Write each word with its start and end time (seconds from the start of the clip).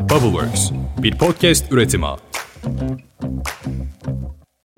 Bubbleworks, 0.00 0.70
bir 1.02 1.18
podcast 1.18 1.72
üretimi. 1.72 2.06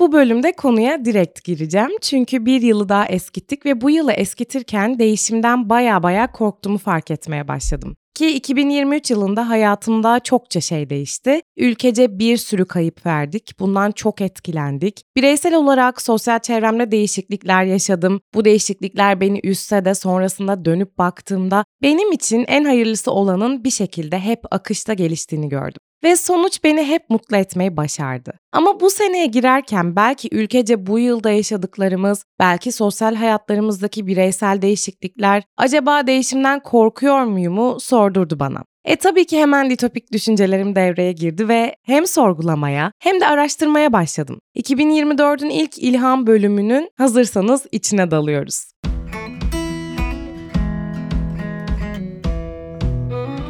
Bu 0.00 0.12
bölümde 0.12 0.52
konuya 0.52 1.04
direkt 1.04 1.44
gireceğim. 1.44 1.90
Çünkü 2.00 2.46
bir 2.46 2.62
yılı 2.62 2.88
daha 2.88 3.06
eskittik 3.06 3.66
ve 3.66 3.80
bu 3.80 3.90
yılı 3.90 4.12
eskitirken 4.12 4.98
değişimden 4.98 5.68
baya 5.68 6.02
baya 6.02 6.32
korktuğumu 6.32 6.78
fark 6.78 7.10
etmeye 7.10 7.48
başladım. 7.48 7.96
Ki 8.14 8.30
2023 8.30 9.10
yılında 9.10 9.48
hayatımda 9.48 10.20
çokça 10.20 10.60
şey 10.60 10.90
değişti. 10.90 11.40
Ülkece 11.56 12.18
bir 12.18 12.36
sürü 12.36 12.64
kayıp 12.64 13.06
verdik. 13.06 13.60
Bundan 13.60 13.90
çok 13.92 14.20
etkilendik. 14.20 15.02
Bireysel 15.16 15.54
olarak 15.54 16.02
sosyal 16.02 16.38
çevremde 16.38 16.90
değişiklikler 16.90 17.64
yaşadım. 17.64 18.20
Bu 18.34 18.44
değişiklikler 18.44 19.20
beni 19.20 19.40
üstse 19.44 19.84
de 19.84 19.94
sonrasında 19.94 20.64
dönüp 20.64 20.98
baktığımda 20.98 21.64
benim 21.82 22.12
için 22.12 22.44
en 22.48 22.64
hayırlısı 22.64 23.12
olanın 23.12 23.64
bir 23.64 23.70
şekilde 23.70 24.18
hep 24.18 24.40
akışta 24.50 24.94
geliştiğini 24.94 25.48
gördüm 25.48 25.80
ve 26.04 26.16
sonuç 26.16 26.64
beni 26.64 26.84
hep 26.84 27.10
mutlu 27.10 27.36
etmeyi 27.36 27.76
başardı. 27.76 28.32
Ama 28.52 28.80
bu 28.80 28.90
seneye 28.90 29.26
girerken 29.26 29.96
belki 29.96 30.28
ülkece 30.32 30.86
bu 30.86 30.98
yılda 30.98 31.30
yaşadıklarımız, 31.30 32.24
belki 32.38 32.72
sosyal 32.72 33.14
hayatlarımızdaki 33.14 34.06
bireysel 34.06 34.62
değişiklikler 34.62 35.42
acaba 35.56 36.06
değişimden 36.06 36.60
korkuyor 36.60 37.24
muyumu 37.24 37.80
sordurdu 37.80 38.40
bana. 38.40 38.64
E 38.84 38.96
tabii 38.96 39.24
ki 39.24 39.38
hemen 39.38 39.70
ditopik 39.70 40.12
düşüncelerim 40.12 40.76
devreye 40.76 41.12
girdi 41.12 41.48
ve 41.48 41.76
hem 41.82 42.06
sorgulamaya 42.06 42.92
hem 42.98 43.20
de 43.20 43.26
araştırmaya 43.26 43.92
başladım. 43.92 44.40
2024'ün 44.56 45.50
ilk 45.50 45.78
ilham 45.78 46.26
bölümünün 46.26 46.90
hazırsanız 46.98 47.66
içine 47.72 48.10
dalıyoruz. 48.10 48.71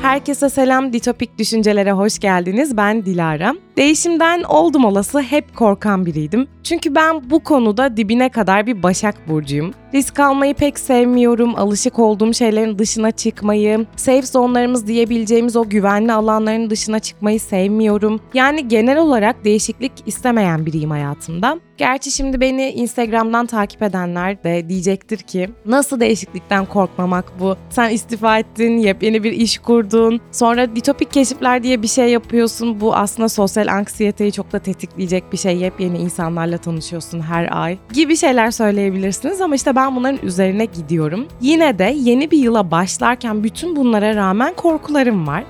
Herkese 0.03 0.49
selam, 0.49 0.93
Ditopik 0.93 1.39
Düşüncelere 1.39 1.93
hoş 1.93 2.19
geldiniz. 2.19 2.77
Ben 2.77 3.07
Dilara. 3.07 3.55
Değişimden 3.77 4.43
oldum 4.43 4.85
olası 4.85 5.21
hep 5.21 5.57
korkan 5.57 6.07
biriydim. 6.07 6.49
Çünkü 6.63 6.95
ben 6.95 7.31
bu 7.31 7.45
konuda 7.45 7.97
dibine 7.97 8.29
kadar 8.29 8.67
bir 8.67 8.83
Başak 8.83 9.29
Burcu'yum. 9.29 9.75
Risk 9.95 10.21
almayı 10.21 10.55
pek 10.55 10.79
sevmiyorum, 10.79 11.55
alışık 11.57 11.99
olduğum 11.99 12.35
şeylerin 12.35 12.79
dışına 12.79 13.11
çıkmayı, 13.11 13.87
safe 13.97 14.23
zone'larımız 14.23 14.87
diyebileceğimiz 14.87 15.57
o 15.57 15.69
güvenli 15.69 16.13
alanların 16.13 16.71
dışına 16.71 16.99
çıkmayı 16.99 17.41
sevmiyorum. 17.41 18.21
Yani 18.35 18.69
genel 18.69 18.99
olarak 18.99 19.45
değişiklik 19.45 19.93
istemeyen 20.07 20.67
biriyim 20.67 20.91
hayatımda. 20.91 21.59
Gerçi 21.77 22.11
şimdi 22.11 22.41
beni 22.41 22.71
Instagram'dan 22.71 23.47
takip 23.47 23.83
edenler 23.83 24.45
de 24.45 24.69
diyecektir 24.69 25.19
ki 25.19 25.51
nasıl 25.67 26.01
değişiklikten 26.01 26.67
korkmamak 26.67 27.41
bu? 27.41 27.57
Sen 27.71 27.91
istifa 27.91 28.39
ettin, 28.39 28.79
yepyeni 28.79 29.25
bir 29.25 29.33
iş 29.33 29.59
kurdun, 29.59 30.21
sonra 30.33 30.77
ditopik 30.77 31.13
keşifler 31.13 31.63
diye 31.63 31.83
bir 31.83 31.89
şey 31.89 32.09
yapıyorsun. 32.09 32.81
Bu 32.81 32.95
aslında 32.97 33.29
sosyal 33.29 33.67
anksiyeteyi 33.67 34.33
çok 34.33 34.53
da 34.53 34.59
tetikleyecek 34.59 35.33
bir 35.33 35.39
şey. 35.39 35.57
Yepyeni 35.57 35.99
insanlarla 35.99 36.59
tanışıyorsun 36.59 37.21
her 37.21 37.63
ay 37.63 37.79
gibi 37.93 38.17
şeyler 38.17 38.51
söyleyebilirsiniz 38.51 39.41
ama 39.41 39.55
işte 39.55 39.77
ben 39.77 39.97
bunların 39.97 40.27
üzerine 40.27 40.65
gidiyorum. 40.65 41.27
Yine 41.41 41.79
de 41.79 41.95
yeni 41.97 42.31
bir 42.31 42.39
yıla 42.39 42.71
başlarken 42.71 43.45
bütün 43.45 43.77
bunlara 43.77 44.15
rağmen 44.15 44.55
korkularım 44.55 45.27
var. 45.27 45.45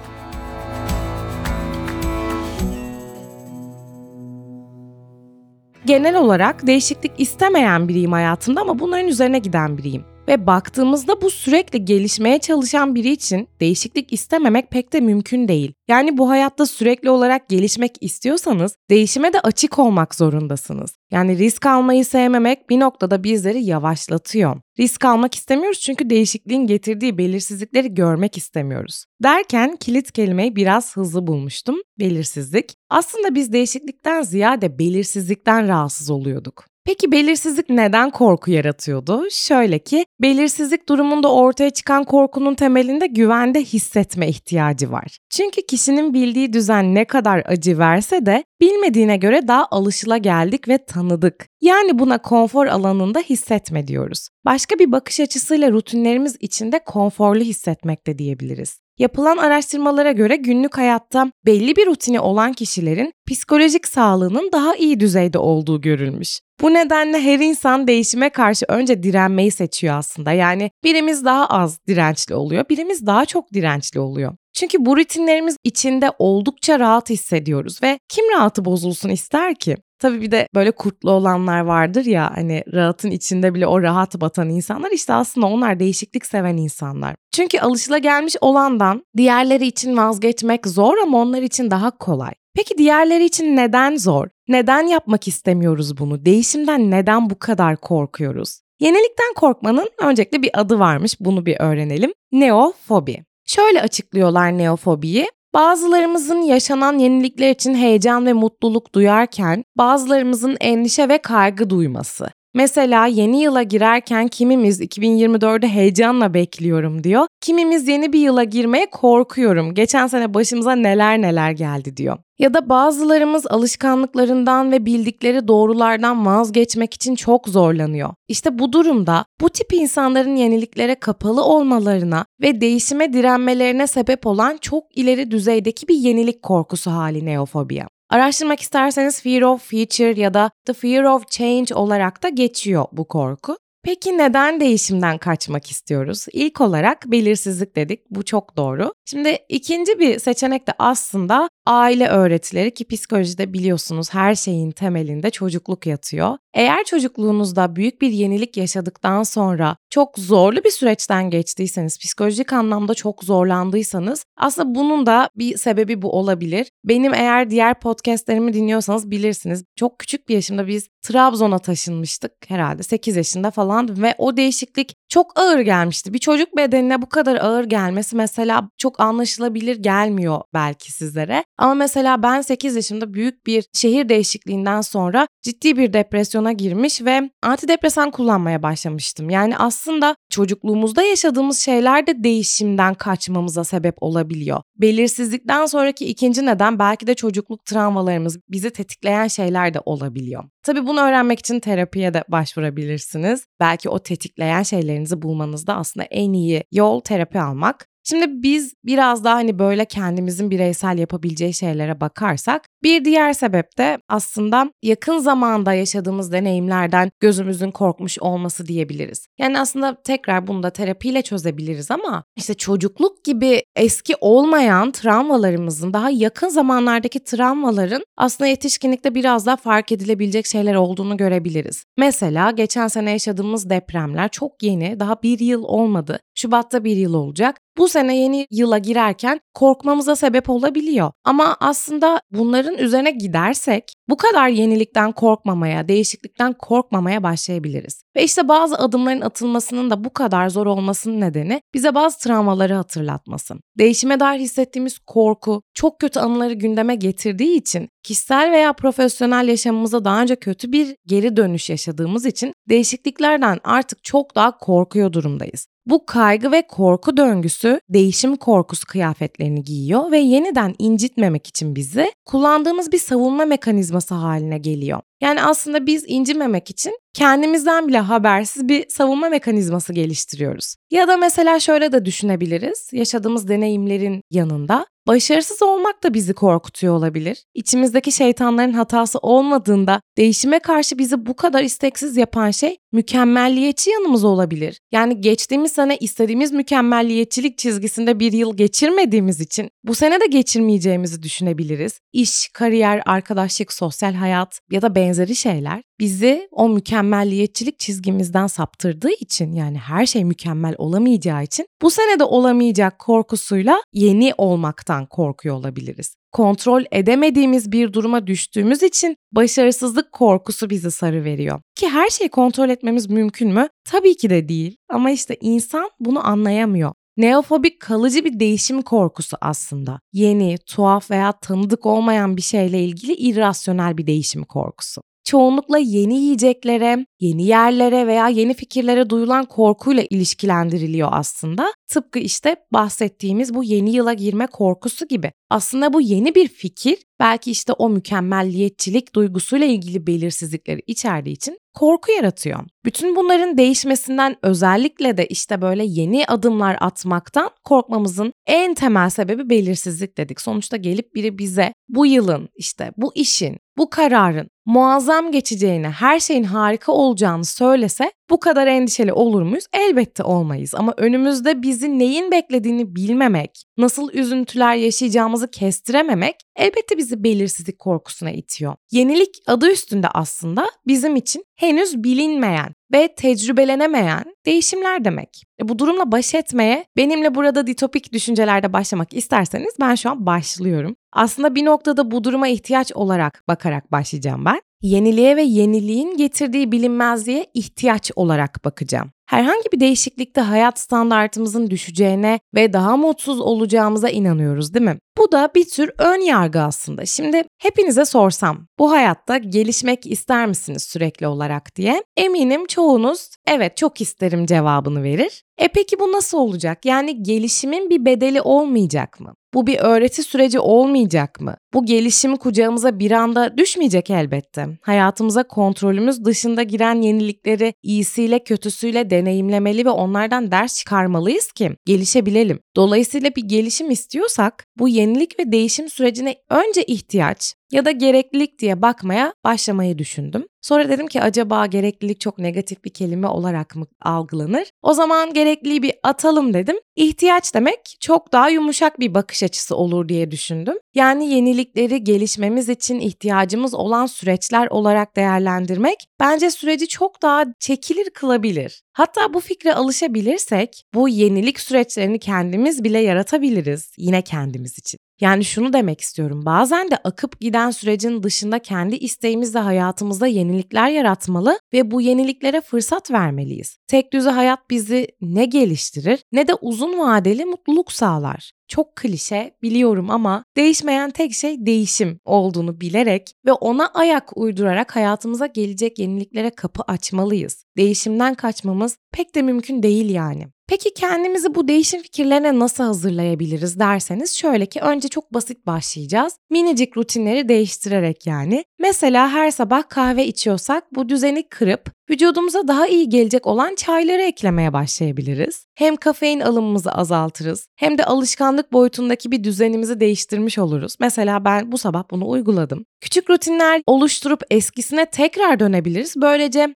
Genel 5.87 6.17
olarak 6.17 6.67
değişiklik 6.67 7.13
istemeyen 7.19 7.89
biriyim 7.89 8.13
hayatımda 8.13 8.61
ama 8.61 8.79
bunların 8.79 9.07
üzerine 9.07 9.39
giden 9.39 9.79
biriyim. 9.79 10.05
Ve 10.29 10.47
baktığımızda 10.47 11.21
bu 11.21 11.31
sürekli 11.31 11.85
gelişmeye 11.85 12.39
çalışan 12.39 12.95
biri 12.95 13.11
için 13.11 13.49
değişiklik 13.61 14.13
istememek 14.13 14.71
pek 14.71 14.93
de 14.93 15.01
mümkün 15.01 15.49
değil. 15.49 15.73
Yani 15.89 16.19
bu 16.19 16.31
hayatta 16.31 16.67
sürekli 16.67 17.11
olarak 17.11 17.49
gelişmek 17.49 17.93
istiyorsanız 18.01 18.77
değişime 18.91 19.33
de 19.33 19.41
açık 19.41 19.79
olmak 19.79 20.15
zorundasınız. 20.15 20.97
Yani 21.11 21.39
risk 21.39 21.67
almayı 21.67 22.05
sevmemek 22.05 22.71
bir 22.71 22.81
noktada 22.81 23.25
bizleri 23.25 23.65
yavaşlatıyor. 23.65 24.57
Risk 24.79 25.05
almak 25.05 25.35
istemiyoruz 25.35 25.81
çünkü 25.81 26.11
değişikliğin 26.11 26.67
getirdiği 26.67 27.19
belirsizlikleri 27.19 27.95
görmek 27.95 28.37
istemiyoruz. 28.37 29.05
Derken 29.23 29.77
kilit 29.77 30.13
kelimeyi 30.13 30.57
biraz 30.57 30.97
hızlı 30.97 31.27
bulmuştum. 31.27 31.77
Belirsizlik. 31.99 32.75
Aslında 32.91 33.35
biz 33.35 33.53
değişiklikten 33.53 34.23
ziyade 34.23 34.79
belirsizlikten 34.79 35.69
rahatsız 35.69 36.11
oluyorduk. 36.11 36.72
Peki 36.85 37.13
belirsizlik 37.13 37.71
neden 37.71 38.11
korku 38.11 38.51
yaratıyordu? 38.51 39.23
Şöyle 39.31 39.79
ki, 39.79 40.05
belirsizlik 40.23 40.89
durumunda 40.89 41.33
ortaya 41.33 41.71
çıkan 41.71 42.05
korkunun 42.05 42.55
temelinde 42.55 43.07
güvende 43.07 43.61
hissetme 43.65 44.29
ihtiyacı 44.29 44.93
var. 44.93 45.19
Çünkü 45.31 45.63
kişinin 45.63 46.15
bildiği 46.15 46.53
düzen 46.53 46.95
ne 46.95 47.05
kadar 47.05 47.43
acı 47.47 47.79
verse 47.79 48.27
de 48.27 48.45
bilmediğine 48.63 49.17
göre 49.17 49.49
daha 49.49 49.67
alışıla 49.71 50.17
geldik 50.17 50.69
ve 50.69 50.85
tanıdık. 50.85 51.47
Yani 51.61 51.99
buna 51.99 52.19
konfor 52.19 52.67
alanında 52.67 53.19
hissetme 53.19 53.87
diyoruz. 53.87 54.29
Başka 54.45 54.79
bir 54.79 54.93
bakış 54.93 55.21
açısıyla 55.21 55.73
rutinlerimiz 55.73 56.37
içinde 56.41 56.81
konforlu 56.87 57.41
hissetmek 57.41 58.07
de 58.07 58.19
diyebiliriz. 58.19 58.79
Yapılan 58.99 59.37
araştırmalara 59.37 60.13
göre 60.13 60.37
günlük 60.37 60.79
hayatta 60.79 61.33
belli 61.47 61.77
bir 61.77 61.87
rutini 61.87 62.21
olan 62.21 62.53
kişilerin 62.53 63.13
psikolojik 63.31 63.89
sağlığının 63.89 64.51
daha 64.53 64.75
iyi 64.77 65.01
düzeyde 65.01 65.39
olduğu 65.39 65.81
görülmüş. 65.81 66.41
Bu 66.61 66.75
nedenle 66.75 67.21
her 67.21 67.39
insan 67.39 67.87
değişime 67.87 68.31
karşı 68.31 68.67
önce 68.69 69.03
direnmeyi 69.03 69.51
seçiyor 69.51 69.95
aslında. 69.95 70.33
Yani 70.33 70.71
birimiz 70.85 71.25
daha 71.25 71.47
az 71.47 71.79
dirençli 71.89 72.35
oluyor, 72.35 72.65
birimiz 72.71 73.07
daha 73.07 73.25
çok 73.25 73.53
dirençli 73.53 74.01
oluyor. 74.01 74.33
Çünkü 74.55 74.87
bu 74.87 74.97
rutinlerimiz 74.97 75.57
içinde 75.65 76.11
oldukça 76.19 76.79
rahat 76.79 77.11
hissediyoruz 77.11 77.83
ve 77.83 77.99
kim 78.09 78.25
rahatı 78.37 78.65
bozulsun 78.65 79.09
ister 79.09 79.55
ki? 79.55 79.77
Tabii 79.99 80.21
bir 80.21 80.31
de 80.31 80.47
böyle 80.55 80.71
kurtlu 80.71 81.11
olanlar 81.11 81.61
vardır 81.61 82.05
ya 82.05 82.33
hani 82.37 82.65
rahatın 82.73 83.11
içinde 83.11 83.55
bile 83.55 83.67
o 83.67 83.83
rahat 83.83 84.21
batan 84.21 84.49
insanlar 84.49 84.91
işte 84.91 85.13
aslında 85.13 85.47
onlar 85.47 85.81
değişiklik 85.81 86.27
seven 86.27 86.57
insanlar. 86.57 87.15
Çünkü 87.33 87.59
alışılagelmiş 87.59 88.37
olandan 88.41 89.05
diğerleri 89.17 89.67
için 89.67 89.97
vazgeçmek 89.97 90.67
zor 90.67 90.97
ama 90.99 91.19
onlar 91.19 91.43
için 91.43 91.71
daha 91.71 91.91
kolay. 91.91 92.33
Peki 92.55 92.79
diğerleri 92.79 93.25
için 93.25 93.57
neden 93.57 93.97
zor? 93.97 94.29
Neden 94.49 94.87
yapmak 94.87 95.29
istemiyoruz 95.29 95.99
bunu? 95.99 96.25
Değişimden 96.25 96.91
neden 96.91 97.31
bu 97.31 97.39
kadar 97.39 97.77
korkuyoruz? 97.77 98.61
Yenilikten 98.81 99.35
korkmanın 99.37 99.89
öncelikle 99.99 100.43
bir 100.43 100.61
adı 100.61 100.79
varmış. 100.79 101.17
Bunu 101.21 101.47
bir 101.47 101.57
öğrenelim. 101.61 102.13
Neofobi. 102.33 103.25
Şöyle 103.47 103.83
açıklıyorlar 103.83 104.59
neofobiyi. 104.59 105.29
Bazılarımızın 105.55 106.43
yaşanan 106.43 106.99
yenilikler 106.99 107.51
için 107.51 107.75
heyecan 107.75 108.27
ve 108.27 108.33
mutluluk 108.33 108.95
duyarken 108.95 109.65
bazılarımızın 109.79 110.57
endişe 110.61 111.09
ve 111.09 111.19
kaygı 111.19 111.71
duyması. 111.71 112.29
Mesela 112.55 113.07
yeni 113.07 113.43
yıla 113.43 113.63
girerken 113.63 114.29
kimimiz 114.29 114.81
2024'ü 114.81 115.67
heyecanla 115.67 116.35
bekliyorum 116.35 117.05
diyor. 117.05 117.27
Kimimiz 117.41 117.89
yeni 117.89 118.13
bir 118.13 118.21
yıla 118.21 118.45
girmeye 118.45 118.91
korkuyorum. 118.91 119.75
Geçen 119.75 120.07
sene 120.07 120.35
başımıza 120.35 120.73
neler 120.73 121.23
neler 121.23 121.51
geldi 121.51 121.97
diyor. 121.97 122.19
Ya 122.39 122.55
da 122.55 122.69
bazılarımız 122.69 123.47
alışkanlıklarından 123.47 124.73
ve 124.73 124.87
bildikleri 124.87 125.49
doğrulardan 125.49 126.27
vazgeçmek 126.27 126.95
için 126.95 127.15
çok 127.15 127.49
zorlanıyor. 127.49 128.11
İşte 128.29 128.59
bu 128.59 128.73
durumda 128.73 129.25
bu 129.41 129.51
tip 129.51 129.73
insanların 129.73 130.37
yeniliklere 130.37 130.95
kapalı 130.95 131.45
olmalarına 131.45 132.25
ve 132.43 132.61
değişime 132.61 133.13
direnmelerine 133.13 133.87
sebep 133.87 134.27
olan 134.27 134.57
çok 134.61 134.99
ileri 134.99 135.31
düzeydeki 135.31 135.89
bir 135.89 135.97
yenilik 135.97 136.43
korkusu 136.43 136.91
hali 136.91 137.27
neofobiya. 137.27 137.89
Araştırmak 138.13 138.61
isterseniz 138.61 139.23
Fear 139.23 139.43
of 139.43 139.71
Future 139.71 140.21
ya 140.21 140.35
da 140.35 140.51
The 140.67 140.73
Fear 140.73 141.05
of 141.05 141.29
Change 141.31 141.75
olarak 141.75 142.23
da 142.23 142.29
geçiyor 142.29 142.85
bu 142.93 143.09
korku. 143.09 143.57
Peki 143.85 144.19
neden 144.19 144.61
değişimden 144.61 145.19
kaçmak 145.19 145.71
istiyoruz? 145.71 146.27
İlk 146.33 146.61
olarak 146.61 147.07
belirsizlik 147.07 147.77
dedik. 147.77 148.01
Bu 148.11 148.25
çok 148.25 148.57
doğru. 148.57 148.93
Şimdi 149.05 149.39
ikinci 149.49 149.99
bir 149.99 150.19
seçenek 150.19 150.67
de 150.67 150.73
aslında 150.79 151.49
aile 151.67 152.09
öğretileri 152.09 152.75
ki 152.75 152.85
psikolojide 152.85 153.53
biliyorsunuz 153.53 154.15
her 154.15 154.35
şeyin 154.35 154.71
temelinde 154.71 155.31
çocukluk 155.31 155.87
yatıyor. 155.87 156.37
Eğer 156.55 156.85
çocukluğunuzda 156.85 157.77
büyük 157.77 158.03
bir 158.03 158.11
yenilik 158.11 158.57
yaşadıktan 158.57 159.23
sonra 159.23 159.77
çok 159.91 160.19
zorlu 160.19 160.65
bir 160.65 160.71
süreçten 160.71 161.31
geçtiyseniz, 161.31 161.99
psikolojik 161.99 162.53
anlamda 162.53 162.95
çok 162.95 163.25
zorlandıysanız 163.25 164.25
aslında 164.37 164.75
bunun 164.75 165.07
da 165.07 165.29
bir 165.37 165.57
sebebi 165.57 166.03
bu 166.03 166.13
olabilir. 166.13 166.69
Benim 166.85 167.15
eğer 167.15 167.51
diğer 167.51 167.81
podcastlerimi 167.81 168.53
dinliyorsanız 168.53 169.11
bilirsiniz. 169.11 169.65
Çok 169.77 169.99
küçük 169.99 170.29
bir 170.29 170.35
yaşımda 170.35 170.67
biz 170.67 170.89
Trabzon'a 171.03 171.59
taşınmıştık 171.59 172.33
herhalde 172.49 172.83
8 172.83 173.17
yaşında 173.17 173.51
falan 173.51 173.72
falan 173.73 174.03
ve 174.03 174.15
o 174.19 174.37
değişiklik 174.37 174.97
çok 175.09 175.41
ağır 175.41 175.61
gelmişti. 175.61 176.15
Bir 176.15 176.19
çocuk 176.19 176.57
bedenine 176.57 177.03
bu 177.03 177.09
kadar 177.09 177.37
ağır 177.37 177.65
gelmesi 177.65 178.17
mesela 178.17 178.69
çok 178.79 179.01
anlaşılabilir 179.01 179.77
gelmiyor 179.77 180.41
belki 180.55 180.93
sizlere. 180.93 181.45
Ama 181.59 181.75
mesela 181.75 182.23
ben 182.23 182.41
8 182.41 182.77
yaşımda 182.77 183.15
büyük 183.15 183.47
bir 183.47 183.65
şehir 183.73 184.09
değişikliğinden 184.09 184.81
sonra 184.81 185.29
ciddi 185.43 185.77
bir 185.77 185.93
depresyona 185.93 186.53
girmiş 186.53 187.03
ve 187.03 187.31
antidepresan 187.43 188.11
kullanmaya 188.11 188.63
başlamıştım. 188.63 189.31
Yani 189.31 189.57
aslında 189.57 190.17
çocukluğumuzda 190.31 191.03
yaşadığımız 191.03 191.59
şeyler 191.59 192.07
de 192.07 192.25
değişimden 192.25 192.95
kaçmamıza 192.95 193.65
sebep 193.65 193.95
olabiliyor. 194.01 194.61
Belirsizlikten 194.77 195.67
sonraki 195.67 196.07
ikinci 196.07 196.47
neden 196.47 196.79
belki 196.79 197.07
de 197.07 197.15
çocukluk 197.15 197.65
travmalarımız 197.65 198.39
bizi 198.49 198.71
tetikleyen 198.71 199.29
şeyler 199.29 199.75
de 199.75 199.81
olabiliyor. 199.85 200.45
Tabii 200.63 200.87
bunu 200.87 201.01
öğrenmek 201.01 201.39
için 201.39 201.61
terapiye 201.61 202.15
de 202.15 202.25
başvurabilirsiniz. 202.29 203.47
Belki 203.61 203.89
o 203.89 203.99
tetikleyen 203.99 204.63
şeylerinizi 204.63 205.23
bulmanızda 205.23 205.77
aslında 205.77 206.07
en 206.11 206.33
iyi 206.33 206.65
yol 206.73 207.01
terapi 207.01 207.41
almak. 207.41 207.92
Şimdi 208.05 208.43
biz 208.43 208.75
biraz 208.85 209.25
daha 209.25 209.35
hani 209.35 209.59
böyle 209.59 209.85
kendimizin 209.85 210.51
bireysel 210.51 210.99
yapabileceği 210.99 211.55
şeylere 211.55 212.01
bakarsak 212.01 212.69
bir 212.83 213.05
diğer 213.05 213.33
sebep 213.33 213.79
de 213.79 213.99
aslında 214.09 214.71
yakın 214.83 215.19
zamanda 215.19 215.73
yaşadığımız 215.73 216.33
deneyimlerden 216.33 217.11
gözümüzün 217.21 217.71
korkmuş 217.71 218.19
olması 218.19 218.67
diyebiliriz. 218.67 219.27
Yani 219.39 219.61
aslında 219.61 220.03
tekrar 220.03 220.47
bunu 220.47 220.63
da 220.63 220.71
terapiyle 220.71 221.23
çözebiliriz 221.23 221.91
ama 221.91 222.25
işte 222.37 222.55
çocukluk 222.55 223.25
gibi 223.25 223.63
eski 223.77 224.15
olmayan 224.21 224.91
travmalarımızın 224.91 225.93
daha 225.93 226.11
yakın 226.11 226.49
zamanlardaki 226.49 227.25
travmaların 227.25 228.03
aslında 228.17 228.49
yetişkinlikte 228.49 229.15
biraz 229.15 229.47
daha 229.47 229.57
fark 229.57 229.93
edilebilecek 229.93 230.47
şeyler 230.47 230.75
olduğunu 230.75 231.17
görebiliriz. 231.17 231.85
Mesela 231.97 232.51
geçen 232.51 232.89
sene 232.89 233.11
yaşadığımız 233.11 233.71
depremler 233.71 234.29
çok 234.29 234.63
yeni, 234.63 235.01
daha 235.01 235.23
bir 235.23 235.39
yıl 235.39 235.63
olmadı. 235.65 236.19
Şubat'ta 236.35 236.85
bir 236.85 236.97
yıl 236.97 237.15
olacak. 237.15 237.61
Bu 237.79 237.89
sene 237.89 238.17
yeni 238.17 238.47
yıla 238.51 238.79
girerken 238.79 239.41
korkmamıza 239.55 240.17
sebep 240.17 240.51
olabiliyor. 240.51 241.13
Ama 241.25 241.57
aslında 241.61 242.21
bunların 242.31 242.79
üzerine 242.79 243.11
gidersek 243.11 243.93
bu 244.09 244.17
kadar 244.17 244.49
yenilikten 244.49 245.13
korkmamaya, 245.13 245.89
değişiklikten 245.89 246.53
korkmamaya 246.53 247.23
başlayabiliriz. 247.23 248.03
Ve 248.17 248.25
işte 248.25 248.49
bazı 248.49 248.77
adımların 248.77 249.21
atılmasının 249.21 249.91
da 249.91 250.05
bu 250.05 250.11
kadar 250.13 250.49
zor 250.49 250.67
olmasının 250.67 251.21
nedeni 251.21 251.61
bize 251.75 251.95
bazı 251.95 252.19
travmaları 252.19 252.75
hatırlatması. 252.75 253.55
Değişime 253.79 254.21
dair 254.21 254.41
hissettiğimiz 254.41 254.99
korku 254.99 255.63
çok 255.75 256.01
kötü 256.01 256.21
anıları 256.21 256.53
gündeme 256.53 256.95
getirdiği 256.95 257.57
için 257.57 257.89
kişisel 258.03 258.53
veya 258.53 258.73
profesyonel 258.73 259.49
yaşamımıza 259.49 260.05
daha 260.05 260.23
önce 260.23 260.37
kötü 260.37 260.73
bir 260.73 260.97
geri 261.07 261.37
dönüş 261.37 261.71
yaşadığımız 261.71 262.27
için 262.27 262.53
değişikliklerden 262.69 263.59
artık 263.65 264.05
çok 264.05 264.35
daha 264.35 264.59
korkuyor 264.59 265.13
durumdayız. 265.13 265.72
Bu 265.87 266.07
kaygı 266.07 266.53
ve 266.53 266.67
korku 266.67 267.17
döngüsü 267.17 267.81
değişim 267.89 268.37
korkusu 268.37 268.87
kıyafetlerini 268.87 269.65
giyiyor 269.65 270.11
ve 270.11 270.19
yeniden 270.19 270.75
incitmemek 270.79 271.47
için 271.47 271.77
bizi 271.77 272.13
kullandığımız 272.27 272.93
bir 272.93 272.99
savunma 272.99 273.45
mekanizması 273.45 274.15
haline 274.15 274.59
geliyor. 274.59 275.01
Yani 275.23 275.43
aslında 275.43 275.87
biz 275.87 276.05
incimemek 276.07 276.71
için 276.71 276.99
kendimizden 277.15 277.89
bile 277.89 277.99
habersiz 277.99 278.69
bir 278.69 278.89
savunma 278.89 279.29
mekanizması 279.29 279.93
geliştiriyoruz. 279.93 280.75
Ya 280.91 281.09
da 281.09 281.17
mesela 281.17 281.61
şöyle 281.61 281.93
de 281.93 282.05
düşünebiliriz. 282.05 282.91
Yaşadığımız 282.93 283.49
deneyimlerin 283.49 284.23
yanında 284.31 284.87
başarısız 285.07 285.63
olmak 285.63 286.05
da 286.05 286.15
bizi 286.15 286.35
korkutuyor 286.35 286.95
olabilir. 286.95 287.45
İçimizdeki 287.55 288.13
şeytanların 288.13 288.73
hatası 288.73 289.19
olmadığında 289.19 290.01
değişime 290.19 290.59
karşı 290.59 290.99
bizi 290.99 291.27
bu 291.27 291.37
kadar 291.37 291.63
isteksiz 291.63 292.17
yapan 292.17 292.51
şey 292.51 292.77
mükemmelliyetçi 292.93 293.91
yanımız 293.91 294.25
olabilir. 294.25 294.81
Yani 294.93 295.21
geçtiğimiz 295.21 295.73
sene 295.73 295.97
istediğimiz 295.97 296.53
mükemmelliyetçilik 296.53 297.59
çizgisinde 297.59 298.21
bir 298.21 298.33
yıl 298.33 298.57
geçirmediğimiz 298.57 299.41
için 299.41 299.71
bu 299.85 299.95
sene 299.95 300.21
de 300.21 300.27
geçirmeyeceğimizi 300.27 301.23
düşünebiliriz. 301.23 301.99
İş, 302.13 302.49
kariyer, 302.55 303.03
arkadaşlık, 303.07 303.73
sosyal 303.73 304.15
hayat 304.15 304.61
ya 304.71 304.83
da 304.83 304.95
benzeri 305.13 305.37
şeyler 305.37 305.83
bizi 306.01 306.49
o 306.51 306.69
mükemmelliyetçilik 306.69 307.79
çizgimizden 307.79 308.47
saptırdığı 308.47 309.11
için 309.21 309.53
yani 309.53 309.79
her 309.79 310.07
şey 310.07 310.25
mükemmel 310.25 310.75
olamayacağı 310.79 311.45
için 311.45 311.67
bu 311.83 311.91
sene 311.91 312.19
de 312.19 312.25
olamayacak 312.25 312.99
korkusuyla 312.99 313.83
yeni 313.93 314.33
olmaktan 314.39 315.07
korkuyor 315.07 315.57
olabiliriz 315.57 316.17
kontrol 316.33 316.85
edemediğimiz 316.93 317.73
bir 317.73 317.93
duruma 317.93 318.27
düştüğümüz 318.27 318.83
için 318.83 319.17
başarısızlık 319.33 320.13
korkusu 320.13 320.71
bizi 320.71 320.91
sarı 320.91 321.25
veriyor. 321.25 321.61
Ki 321.77 321.89
her 321.89 322.09
şeyi 322.09 322.29
kontrol 322.29 322.69
etmemiz 322.69 323.11
mümkün 323.11 323.53
mü? 323.55 323.69
Tabii 323.85 324.17
ki 324.17 324.31
de 324.31 324.49
değil. 324.49 324.77
Ama 324.89 325.11
işte 325.11 325.37
insan 325.41 325.91
bunu 326.01 326.27
anlayamıyor. 326.27 326.93
Neofobik 327.17 327.81
kalıcı 327.81 328.25
bir 328.25 328.41
değişim 328.41 328.83
korkusu 328.83 329.37
aslında. 329.41 330.01
Yeni, 330.13 330.59
tuhaf 330.67 331.11
veya 331.11 331.33
tanıdık 331.33 331.87
olmayan 331.87 332.37
bir 332.37 332.43
şeyle 332.43 332.85
ilgili 332.85 333.13
irrasyonel 333.13 333.99
bir 333.99 334.07
değişim 334.07 334.45
korkusu 334.45 335.03
çoğunlukla 335.25 335.79
yeni 335.79 336.15
yiyeceklere, 336.15 337.07
yeni 337.21 337.47
yerlere 337.47 338.07
veya 338.07 338.29
yeni 338.29 338.55
fikirlere 338.55 339.11
duyulan 339.11 339.45
korkuyla 339.45 340.05
ilişkilendiriliyor 340.11 341.09
aslında. 341.13 341.73
Tıpkı 341.93 342.19
işte 342.19 342.57
bahsettiğimiz 342.73 343.55
bu 343.55 343.65
yeni 343.65 343.95
yıla 343.95 344.13
girme 344.13 344.47
korkusu 344.47 345.09
gibi. 345.09 345.33
Aslında 345.51 345.93
bu 345.93 346.01
yeni 346.01 346.35
bir 346.35 346.49
fikir 346.49 346.99
belki 347.21 347.51
işte 347.51 347.73
o 347.73 347.89
mükemmelliyetçilik 347.89 349.15
duygusuyla 349.15 349.67
ilgili 349.67 350.07
belirsizlikleri 350.07 350.83
içerdiği 350.87 351.37
için 351.37 351.59
korku 351.75 352.13
yaratıyor. 352.13 352.61
Bütün 352.85 353.17
bunların 353.17 353.59
değişmesinden 353.59 354.37
özellikle 354.43 355.17
de 355.17 355.27
işte 355.27 355.63
böyle 355.63 355.85
yeni 355.85 356.27
adımlar 356.27 356.77
atmaktan 356.81 357.51
korkmamızın 357.65 358.33
en 358.47 358.75
temel 358.75 359.11
sebebi 359.11 359.51
belirsizlik 359.51 360.19
dedik. 360.19 360.41
Sonuçta 360.41 360.77
gelip 360.77 361.15
biri 361.15 361.39
bize 361.39 361.73
bu 361.89 362.07
yılın 362.07 362.49
işte 362.57 362.93
bu 362.97 363.13
işin 363.15 363.59
bu 363.79 363.91
kararın 363.91 364.49
muazzam 364.67 365.33
geçeceğini, 365.33 365.89
her 365.89 366.21
şeyin 366.21 366.45
harika 366.45 366.93
olacağını 366.93 367.45
söylese 367.45 368.13
bu 368.31 368.41
kadar 368.41 368.67
endişeli 368.67 369.13
olur 369.13 369.43
muyuz? 369.43 369.65
Elbette 369.73 370.23
olmayız 370.23 370.75
ama 370.75 370.95
önümüzde 370.97 371.63
bizi 371.63 371.82
neyin 371.89 372.31
beklediğini 372.31 372.97
bilmemek, 372.97 373.65
nasıl 373.77 374.13
üzüntüler 374.13 374.75
yaşayacağımızı 374.75 375.51
kestirememek 375.51 376.37
elbette 376.57 376.99
bizi 376.99 377.25
belirsizlik 377.25 377.79
korkusuna 377.79 378.31
itiyor. 378.31 378.75
Yenilik 378.91 379.43
adı 379.47 379.71
üstünde 379.71 380.09
aslında 380.09 380.71
bizim 380.87 381.17
için 381.17 381.45
henüz 381.55 382.05
bilinmeyen 382.05 382.75
ve 382.93 383.15
tecrübelenemeyen 383.17 384.25
değişimler 384.47 385.05
demek. 385.05 385.45
E 385.61 385.69
bu 385.69 385.79
durumla 385.79 386.13
baş 386.13 386.35
etmeye 386.35 386.85
benimle 386.97 387.35
burada 387.35 387.67
ditopik 387.67 388.13
düşüncelerde 388.13 388.73
başlamak 388.73 389.15
isterseniz 389.15 389.75
ben 389.81 389.95
şu 389.95 390.11
an 390.11 390.27
başlıyorum. 390.27 390.97
Aslında 391.13 391.55
bir 391.55 391.65
noktada 391.65 392.11
bu 392.11 392.25
duruma 392.25 392.49
ihtiyaç 392.49 392.93
olarak 392.93 393.45
bakarak 393.49 393.93
başlayacağım 393.93 394.45
ben. 394.45 394.61
Yeniliğe 394.83 395.37
ve 395.37 395.43
yeniliğin 395.43 396.17
getirdiği 396.17 396.73
bilinmezliğe 396.73 397.47
ihtiyaç 397.55 398.11
olarak 398.17 398.65
bakacağım. 398.65 399.11
Herhangi 399.27 399.73
bir 399.73 399.81
değişiklikte 399.81 400.41
hayat 400.41 400.79
standartımızın 400.79 401.71
düşeceğine 401.71 402.41
ve 402.55 402.73
daha 402.73 402.97
mutsuz 402.97 403.41
olacağımıza 403.41 404.09
inanıyoruz 404.09 404.75
değil 404.75 404.85
mi? 404.85 404.99
Bu 405.23 405.33
da 405.33 405.51
bir 405.55 405.69
tür 405.69 405.91
ön 405.99 406.21
yargı 406.21 406.61
aslında. 406.61 407.07
Şimdi 407.07 407.45
hepinize 407.59 408.05
sorsam 408.05 408.67
bu 408.79 408.91
hayatta 408.91 409.37
gelişmek 409.37 410.07
ister 410.07 410.47
misiniz 410.47 410.83
sürekli 410.83 411.27
olarak 411.27 411.77
diye 411.77 412.05
eminim 412.17 412.67
çoğunuz 412.67 413.31
evet 413.47 413.77
çok 413.77 414.01
isterim 414.01 414.47
cevabını 414.47 415.03
verir. 415.03 415.45
E 415.59 415.69
peki 415.69 416.01
bu 416.01 416.13
nasıl 416.13 416.39
olacak? 416.39 416.85
Yani 416.85 417.23
gelişimin 417.23 417.91
bir 417.91 418.05
bedeli 418.05 418.41
olmayacak 418.41 419.21
mı? 419.21 419.35
Bu 419.55 419.67
bir 419.67 419.79
öğreti 419.79 420.23
süreci 420.23 420.59
olmayacak 420.59 421.41
mı? 421.41 421.57
Bu 421.75 421.85
gelişim 421.85 422.37
kucağımıza 422.37 422.99
bir 422.99 423.11
anda 423.11 423.59
düşmeyecek 423.59 424.11
elbette. 424.11 424.69
Hayatımıza 424.83 425.43
kontrolümüz 425.43 426.25
dışında 426.25 426.63
giren 426.63 427.03
yenilikleri 427.03 427.75
iyisiyle 427.83 428.39
kötüsüyle 428.39 429.11
deneyimlemeli 429.11 429.85
ve 429.85 429.91
onlardan 429.91 430.51
ders 430.51 430.79
çıkarmalıyız 430.79 431.53
ki 431.53 431.71
gelişebilelim. 431.87 432.61
Dolayısıyla 432.77 433.31
bir 433.37 433.45
gelişim 433.45 433.91
istiyorsak 433.91 434.67
bu 434.79 434.89
yenilik 434.89 435.41
ve 435.41 435.53
değişim 435.53 435.89
sürecine 435.89 436.37
önce 436.51 436.83
ihtiyaç 436.83 437.55
ya 437.73 437.85
da 437.85 437.91
gereklilik 437.91 438.59
diye 438.59 438.83
bakmaya 438.83 439.35
başlamayı 439.45 439.99
düşündüm. 439.99 440.47
Sonra 440.63 440.89
dedim 440.89 441.07
ki 441.07 441.23
acaba 441.23 441.67
gereklilik 441.67 442.21
çok 442.21 442.39
negatif 442.39 442.85
bir 442.85 442.91
kelime 442.91 443.27
olarak 443.27 443.77
mı 443.77 443.87
algılanır? 444.01 444.69
O 444.83 444.95
zaman 444.95 445.35
gerekliliği 445.35 445.83
bir 445.83 445.95
atalım 446.03 446.55
dedim. 446.55 446.77
İhtiyaç 446.97 447.55
demek 447.55 447.97
çok 448.01 448.33
daha 448.33 448.49
yumuşak 448.49 449.01
bir 449.01 449.15
bakış 449.15 449.43
açısı 449.43 449.77
olur 449.77 450.09
diye 450.09 450.31
düşündüm. 450.31 450.75
Yani 450.95 451.31
yenilikleri 451.35 452.05
gelişmemiz 452.05 452.69
için 452.69 453.01
ihtiyacımız 453.01 453.75
olan 453.75 454.07
süreçler 454.07 454.67
olarak 454.67 455.17
değerlendirmek 455.17 456.09
bence 456.21 456.51
süreci 456.51 456.89
çok 456.89 457.23
daha 457.23 457.45
çekilir 457.61 458.11
kılabilir. 458.11 458.83
Hatta 458.93 459.35
bu 459.35 459.41
fikre 459.41 459.75
alışabilirsek 459.75 460.83
bu 460.95 461.09
yenilik 461.09 461.61
süreçlerini 461.61 462.19
kendimiz 462.19 462.85
bile 462.85 462.99
yaratabiliriz 462.99 463.93
yine 463.99 464.23
kendimiz 464.23 464.79
için. 464.79 464.99
Yani 465.23 465.45
şunu 465.45 465.73
demek 465.73 466.01
istiyorum. 466.01 466.43
Bazen 466.45 466.91
de 466.91 466.97
akıp 466.97 467.41
giden 467.41 467.71
sürecin 467.71 468.23
dışında 468.23 468.59
kendi 468.59 468.97
isteğimizle 468.97 469.59
hayatımızda 469.59 470.27
yenilikler 470.27 470.89
yaratmalı 470.89 471.59
ve 471.73 471.91
bu 471.91 472.01
yeniliklere 472.01 472.61
fırsat 472.61 473.11
vermeliyiz. 473.11 473.79
Tek 473.87 474.13
düze 474.13 474.31
hayat 474.31 474.71
bizi 474.71 475.07
ne 475.21 475.45
geliştirir 475.45 476.25
ne 476.33 476.49
de 476.49 476.55
uzun 476.55 476.99
vadeli 476.99 477.45
mutluluk 477.45 477.93
sağlar. 477.93 478.53
Çok 478.69 478.97
klişe 478.97 479.57
biliyorum 479.63 480.11
ama 480.11 480.45
değişmeyen 480.57 481.11
tek 481.11 481.35
şey 481.35 481.67
değişim 481.67 482.21
olduğunu 482.25 482.81
bilerek 482.81 483.33
ve 483.47 483.53
ona 483.53 483.87
ayak 483.87 484.37
uydurarak 484.37 484.97
hayatımıza 484.97 485.47
gelecek 485.47 485.99
yeniliklere 485.99 486.51
kapı 486.51 486.83
açmalıyız. 486.87 487.65
Değişimden 487.77 488.35
kaçmamız 488.35 488.97
pek 489.13 489.35
de 489.35 489.43
mümkün 489.43 489.83
değil 489.83 490.11
yani. 490.11 490.49
Peki 490.69 490.95
kendimizi 490.95 491.55
bu 491.55 491.69
değişim 491.69 492.03
fikirlerine 492.03 492.59
nasıl 492.59 492.85
hazırlayabiliriz 492.85 493.79
derseniz 493.79 494.37
şöyle 494.37 494.67
ki 494.67 494.81
önce 494.81 495.09
çok 495.09 495.35
basit 495.35 495.67
başlayacağız. 495.67 496.37
Minicik 496.51 496.97
rutinleri 496.97 497.49
değiştirerek 497.49 498.27
yani. 498.27 498.65
Mesela 498.79 499.31
her 499.31 499.51
sabah 499.51 499.83
kahve 499.89 500.27
içiyorsak 500.27 500.95
bu 500.95 501.09
düzeni 501.09 501.49
kırıp 501.49 501.91
vücudumuza 502.11 502.69
daha 502.69 502.87
iyi 502.87 503.09
gelecek 503.09 503.47
olan 503.47 503.75
çayları 503.75 504.23
eklemeye 504.23 504.73
başlayabiliriz. 504.73 505.67
Hem 505.75 505.97
kafein 505.97 506.41
alımımızı 506.41 506.93
azaltırız 506.93 507.67
hem 507.77 507.99
de 507.99 508.05
alışkanlık 508.05 508.73
boyutundaki 508.73 509.31
bir 509.31 509.45
düzenimizi 509.45 510.01
değiştirmiş 510.01 510.59
oluruz. 510.59 510.97
Mesela 511.01 511.45
ben 511.45 511.73
bu 511.73 511.79
sabah 511.79 512.05
bunu 512.11 512.29
uyguladım. 512.29 512.85
Küçük 513.01 513.31
rutinler 513.31 513.83
oluşturup 513.87 514.43
eskisine 514.51 515.07
tekrar 515.07 515.61
dönebiliriz. 515.61 516.15
Böylece 516.17 516.75